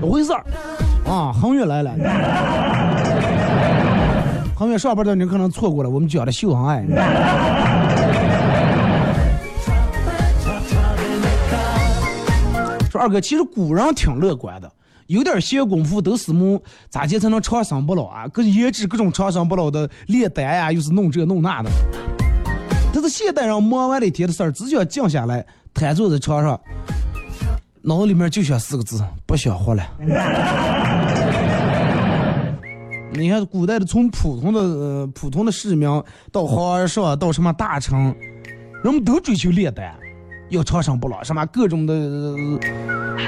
[0.00, 0.44] 怎 么回事儿
[1.06, 1.94] 啊，恒远来了，
[4.58, 6.84] 恒远上班的你可能错过了我们讲的秀恩爱。
[12.90, 14.68] 说二哥，其实古人挺乐观的，
[15.06, 16.60] 有点闲工夫都是么？
[16.90, 18.26] 咋接才能长生不老啊？
[18.26, 21.70] 各研制各种长生不老的炼丹呀，又是弄这弄那的。
[22.92, 26.60] 但是现代人忙完了一天的事儿，只想静下来，瘫坐在床上，
[27.82, 29.84] 脑子里面就想四个字：不想活了。
[33.18, 35.88] 你看古代的，从普通的呃普通的市民
[36.30, 38.14] 到皇上，到什么大臣，
[38.84, 39.92] 人们都追求炼丹。
[40.50, 41.92] 要长生不老，什么各种的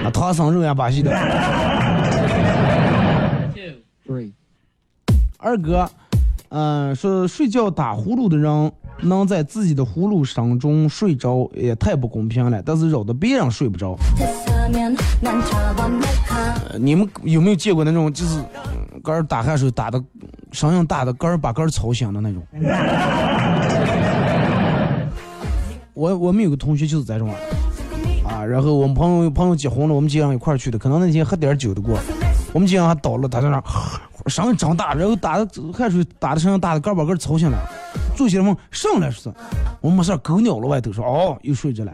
[0.03, 1.11] 那唐僧肉呀，巴西的。
[5.36, 5.91] 二哥，
[6.51, 8.72] 嗯，说睡觉打呼噜的人
[9.03, 12.62] 能在自己的呼噜声中睡着，也太不公平了。
[12.64, 13.99] 但是扰得别人睡不着。
[16.70, 20.03] 呃你们有没有见过那种就是嗯杆儿打鼾时候打的
[20.53, 22.43] 声音大的杆儿把杆儿吵醒的那种？
[25.95, 27.29] 我我们有个同学就是这种
[28.25, 31.99] 啊，然后我们朋友朋友结婚了，我们几个人一块儿去的，可能那天喝点儿酒的过，
[32.53, 33.65] 我们几个人还倒了，他在那儿
[34.27, 37.59] 声音长大，然后打的汗水打的声音大的，杆儿把杆儿吵醒了，
[38.17, 39.31] 坐起来问上来是，
[39.81, 41.93] 我们没事狗尿了外头说哦又睡着了。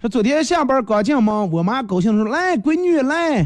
[0.00, 3.44] 说昨天下班刚进门，我妈高兴说：“来，闺女来，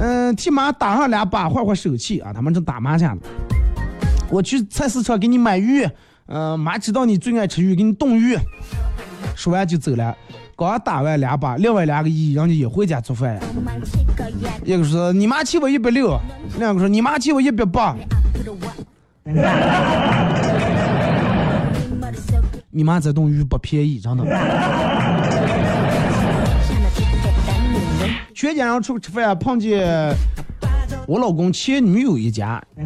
[0.00, 3.22] 嗯、替妈打上两把，换换手气啊。”他们正打麻将呢。
[4.28, 5.88] 我去菜市场给你买鱼，
[6.26, 8.36] 嗯、妈知道你最爱吃鱼，给你冻鱼。
[9.36, 10.12] 说完就走了。
[10.56, 13.38] 刚打完两把，另外两个姨人家也回家做饭。
[14.64, 16.18] 一个说你妈欠我一百六，
[16.58, 17.94] 另一个说你妈欠我一百八。
[22.74, 24.24] 你妈这冻鱼不便宜，真的。
[28.42, 30.12] 全家人出去吃饭，碰见
[31.06, 32.60] 我老公前女友一家。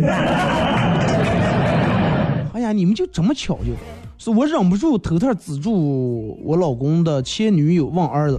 [2.53, 3.73] 哎呀，你们就这么巧就，
[4.19, 8.39] 是我忍不住偷偷资助我老公的前女友望儿子，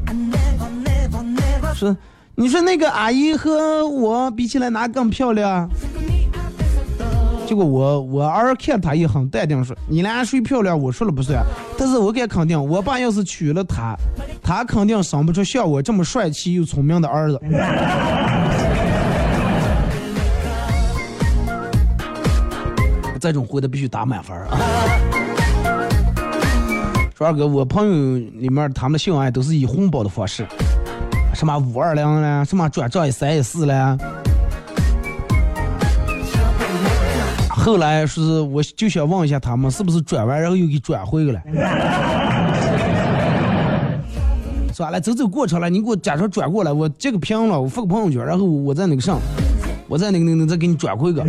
[1.74, 1.98] 说，
[2.36, 5.68] 你说那个阿姨和我比起来哪更漂亮？
[7.48, 11.42] 结果我我儿看他也很淡定说，你俩谁漂亮我说了不算，
[11.78, 13.96] 但是我敢肯定，我爸要是娶了她，
[14.44, 17.40] 他肯定生不出像我这么帅气又聪明的儿子。
[23.18, 24.60] 这种回的必须打满分啊！
[27.16, 30.46] 说二哥，我朋友里面他们的秀恩爱都是以红包的方式，
[31.34, 33.98] 什么五二零了，什么转账一三一四了。
[37.68, 41.42] 后来是我就想问一下他们，是不是转完然后又给转回去了？
[44.72, 49.20] 算了，走走过程了，你给我假装转过来，我截个屏了，我发个朋友圈，然后我再那个上，
[49.90, 51.22] 我再那个那个再给你转回个。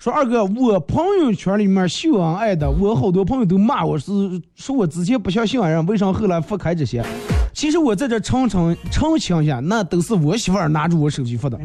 [0.00, 4.10] 说二哥，我朋友圈里面秀恩爱的，我好多朋友都骂我是
[4.56, 7.04] 说我之前不相信恩人，为啥后来发开这些？
[7.52, 11.56] 其实我在这澄清澄清一下，那都是我媳妇儿拿着我手机发的。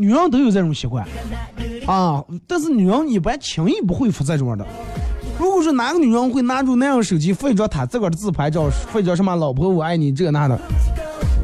[0.00, 1.06] 女人都有这种习惯
[1.86, 4.66] 啊，但是女人一般轻易不会发这种的。
[5.38, 10.58] 如果说哪个女人会拿出那样手机发一张她自个儿的自拍照，发一张什么“老婆我爱你”这那的，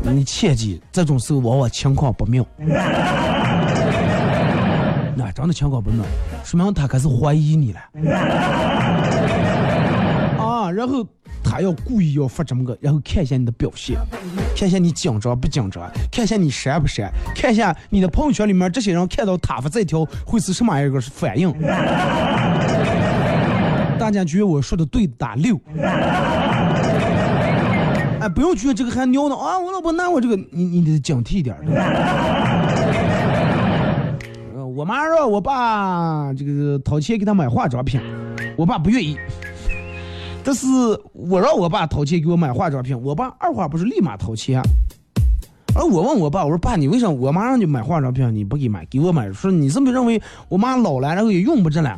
[0.05, 2.43] 你切记，这种时候往往情况不妙。
[5.19, 6.03] 那真的情况不妙，
[6.43, 7.81] 说明他开始怀疑你了。
[10.43, 11.07] 啊，然后
[11.49, 13.97] 他要故意要发这么个，然后看一下你的表现，
[14.57, 21.53] 看一下你紧张不紧张，看一下你删不删，看一下你的朋友圈里面这些人看到他发这条会是什么样一个反应。
[23.99, 25.59] 大家觉得我说的对，打六。
[28.19, 29.59] 哎，不用觉得这个还牛呢啊！
[29.59, 31.57] 我老婆拿我这个，你你得警惕一点。
[34.75, 38.01] 我妈让我爸这个掏钱给她买化妆品，
[38.57, 39.17] 我爸不愿意。
[40.47, 40.65] 但是
[41.13, 44.63] 我让我爸掏钱给我买化妆品，我爸二话不说立马掏钱。
[45.75, 49.33] 而我问我爸，我说爸，你为啥我妈让你买化妆品你不给买，给我买？
[49.33, 51.97] 说你是不是认为我妈老了，然后也用不着了？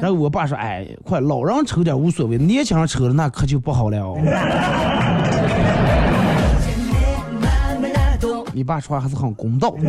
[0.00, 4.16] 然后我爸说，哎，快老人抽点无所谓，年轻人抽了那可就不好了。
[8.54, 9.74] 你爸说话还是很公道。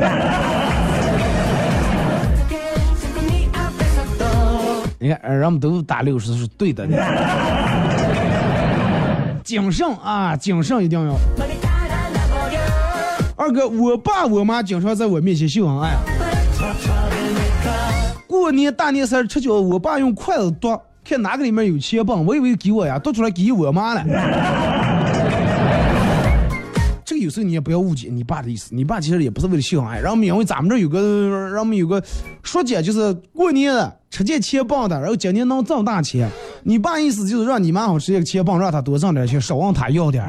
[5.00, 6.88] 你看，呃人们都打六十是对的。
[9.52, 11.14] 谨慎啊，谨慎一定要。
[13.36, 15.98] 二哥，我爸我妈经常在我面前秀恩爱。
[18.26, 24.02] 过年大年三十吃饺子，我爸用筷子剁，看哪个里面有钱棒，我以为给我呀，剁出来给我妈了。
[27.04, 32.02] 这个有时候你也不要误解你爸的意思，你爸其实也不是为了秀恩爱，让我们因为咱们这有个，让我们有个
[32.42, 36.30] 说姐，就是过年了吃见钱棒的，然后今年能挣大钱，
[36.64, 40.24] 你爸意思就是让你妈好吃这个钱棒，让他多挣点钱，少问他要点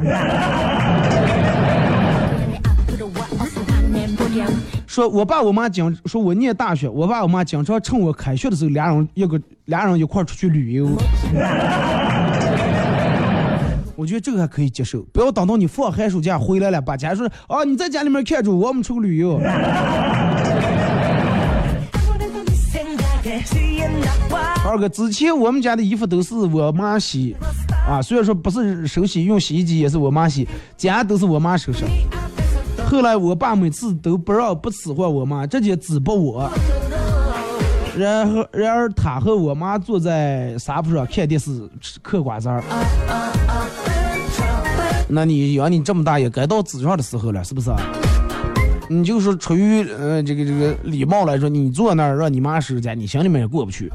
[4.87, 10.89] 说我爸我妈经说我念大学，我爸我妈经常趁我开学的时候，俩人一个俩人一块出去旅游。
[13.95, 19.39] 我觉得这个还可以接受，不要等到你放寒暑假回来了，把家说啊你在家里面看着，我们出去旅游。
[24.65, 27.37] 二哥，之前我们家的衣服都是我妈洗，
[27.87, 31.85] 啊，虽然说不是手洗，用洗衣机也是我妈洗，家都是我妈收拾。
[32.87, 36.51] 后来我爸每次都不让不使唤我妈，直接指拨我。
[37.99, 41.69] 然后，然而他和我妈坐在沙发上看电视
[42.01, 42.63] 嗑瓜子儿。
[45.09, 47.71] 那你养你这么大也该到纸上的时候了，是不是？
[48.93, 53.91] 你就说出于呃这个这个礼貌来说，你坐那儿让你妈收家，你心里面也过不去。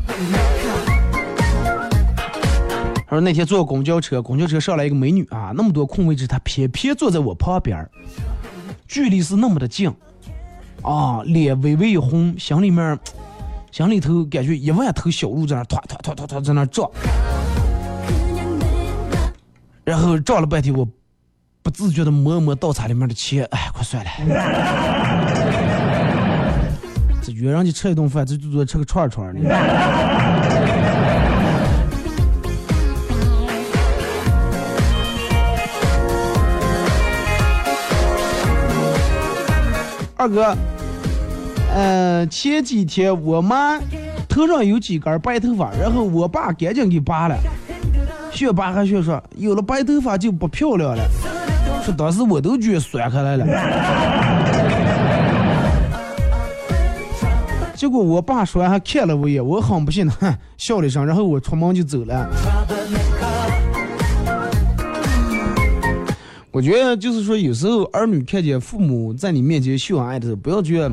[3.06, 7.88] 他说那天坐公交车，公交车上来一个美女啊，那么多空位置，她偏偏坐在我旁边
[8.88, 9.90] 距离是那么的近，
[10.82, 13.00] 啊，脸微微一红，心里面，
[13.72, 16.90] 心里头感觉一万头小鹿在那突突突突突在那撞，
[19.86, 20.86] 然后撞了半天，我
[21.68, 24.10] 不自觉的摸摸刀叉里面的钱，哎，快算了，
[27.22, 29.42] 这约人家吃一顿饭，这就做吃个串串呢。
[40.16, 40.56] 二哥，
[41.76, 43.78] 呃，前几天我妈
[44.30, 47.38] 头上有几根白头发，然后我爸赶紧给拔了，
[48.32, 51.04] 学拔还学说有了白头发就不漂亮了，
[51.88, 53.46] 说当时我都觉得酸开来了。
[57.74, 62.30] 结果我爸说完还看了我一眼，我很不幸的笑了一声，然后我出门就走了。
[66.52, 70.92] 我觉得就是说，有时候儿女看见父母在你面前秀恩爱的时候，不要觉得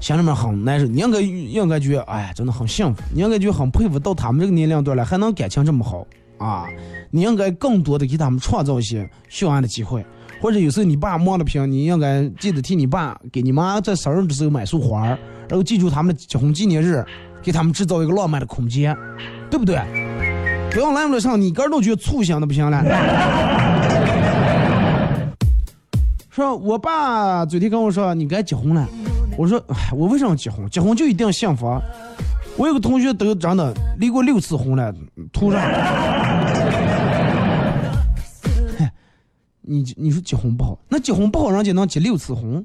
[0.00, 6.04] 心里面很难受，你应该应该觉得，哎，真的很幸福，你应该觉得很佩服，到他们这个年龄段了还能感情这么好
[6.42, 6.66] 啊！
[7.10, 10.04] 你应该更多的给他们创造一些秀恩爱的机会，
[10.40, 17.04] 或者有时候你爸忙的平，你应该记得替你爸给你妈在生日的时候买束花，然后记住他们的结婚纪念日，
[17.42, 18.96] 给他们制造一个浪漫的空间，
[19.50, 19.76] 对不对？
[20.72, 22.82] 不要来不了上，你个人都觉得粗心的不行了。
[26.30, 28.88] 说我爸昨天跟我说你该结婚了，
[29.36, 30.66] 我说哎，我为什么结婚？
[30.70, 31.78] 结婚就一定幸福？
[32.56, 34.94] 我有个同学都真的离过六次婚了，
[35.32, 35.60] 图上。
[39.64, 42.64] 你你说结婚不好，那结婚不好，人家能结六次婚？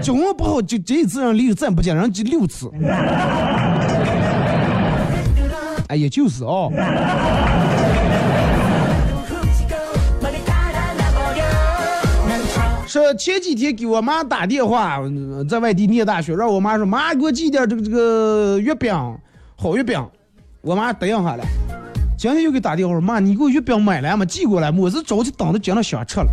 [0.00, 2.68] 结婚不好就这一次让离，再不结，人结六次。
[5.86, 6.72] 哎，也就是哦。
[12.84, 14.98] 说前几天给我妈打电话，
[15.48, 18.92] 在外地念大学，让我妈说妈给我寄点这个这个月饼，
[19.56, 20.04] 好月饼。
[20.62, 21.44] 我妈答应下了。
[22.22, 24.70] 今天又给打电话说妈，你给我月饼买来嘛，寄过来。
[24.70, 26.26] 我是着急等着今天想吃了。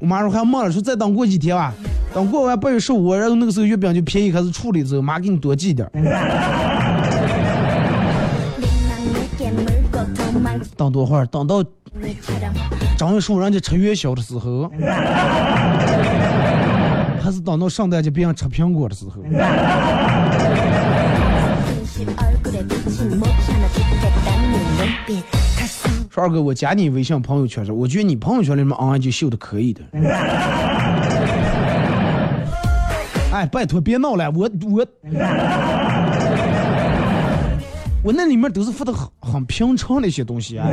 [0.00, 1.74] 我妈说还忙了，说再等过几天吧，
[2.14, 5.90] 等过完八月十五，然后那个时候月饼就便宜开始处理之后，妈给你多寄点。
[10.76, 11.26] 等多会儿？
[11.26, 11.64] 等到。
[12.96, 14.70] 正月十五人家吃元宵的时候，
[17.20, 19.20] 还是等到圣诞节别人吃苹果的时候。
[26.10, 29.82] 说二哥，我加你微信朋友圈，我觉得你朋友圈里面啊就秀的可以的。
[33.32, 34.86] 哎，拜托别闹了，我我
[38.04, 40.68] 我那里面都是发的很很平常的一些东西啊。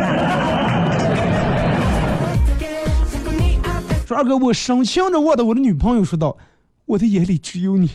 [4.13, 6.37] 二哥，我深情着望着我的女朋友说道
[6.85, 7.89] ：“我的眼里只有你。”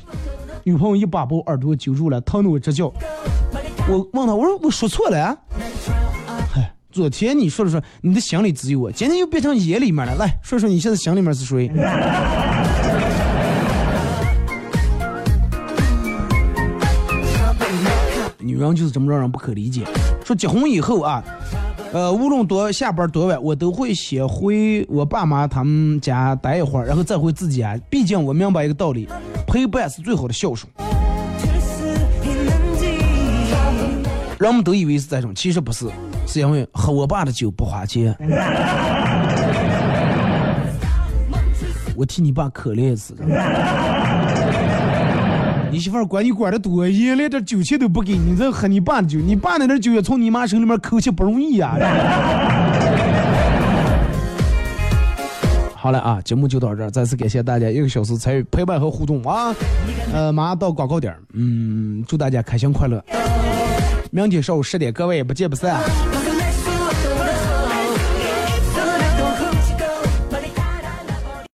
[0.65, 2.87] 女朋友一把把我耳朵揪住了，疼得我直叫。
[3.89, 5.37] 我问他，我说我说错了啊？
[6.97, 10.15] 昨天你说的说你的心里只有我，今天又变成眼里面了。
[10.15, 11.69] 来说说你现在心里面是谁？
[18.39, 19.83] 女人就是这么让人不可理解。
[20.25, 21.23] 说结婚以后啊。
[21.93, 27.79] 呃，无论多下班多晚，我都会先回我爸妈他们家待一会儿，然后再回自己家。
[27.91, 29.07] 毕竟我明白一个道理，
[29.47, 30.67] 陪伴是最好的孝顺。
[34.39, 35.87] 人们都以为是这种，其实不是，
[36.27, 38.15] 是因为喝我爸的酒不花钱。
[41.95, 43.15] 我替你爸可怜死
[45.71, 51.75] 你媳妇儿管你管的多，一连点酒钱都不给你，这喝你爸的酒，你爸那点酒也从你妈手里面抠去不容易呀。
[55.75, 59.55] 好了啊，节目就到这儿，再次感谢大家一个小时参与陪伴和互动啊。
[60.13, 63.03] 呃，马上到广告点，嗯，祝大家开心快乐。
[64.17, 65.79] 明天上午十点，各位不见不散。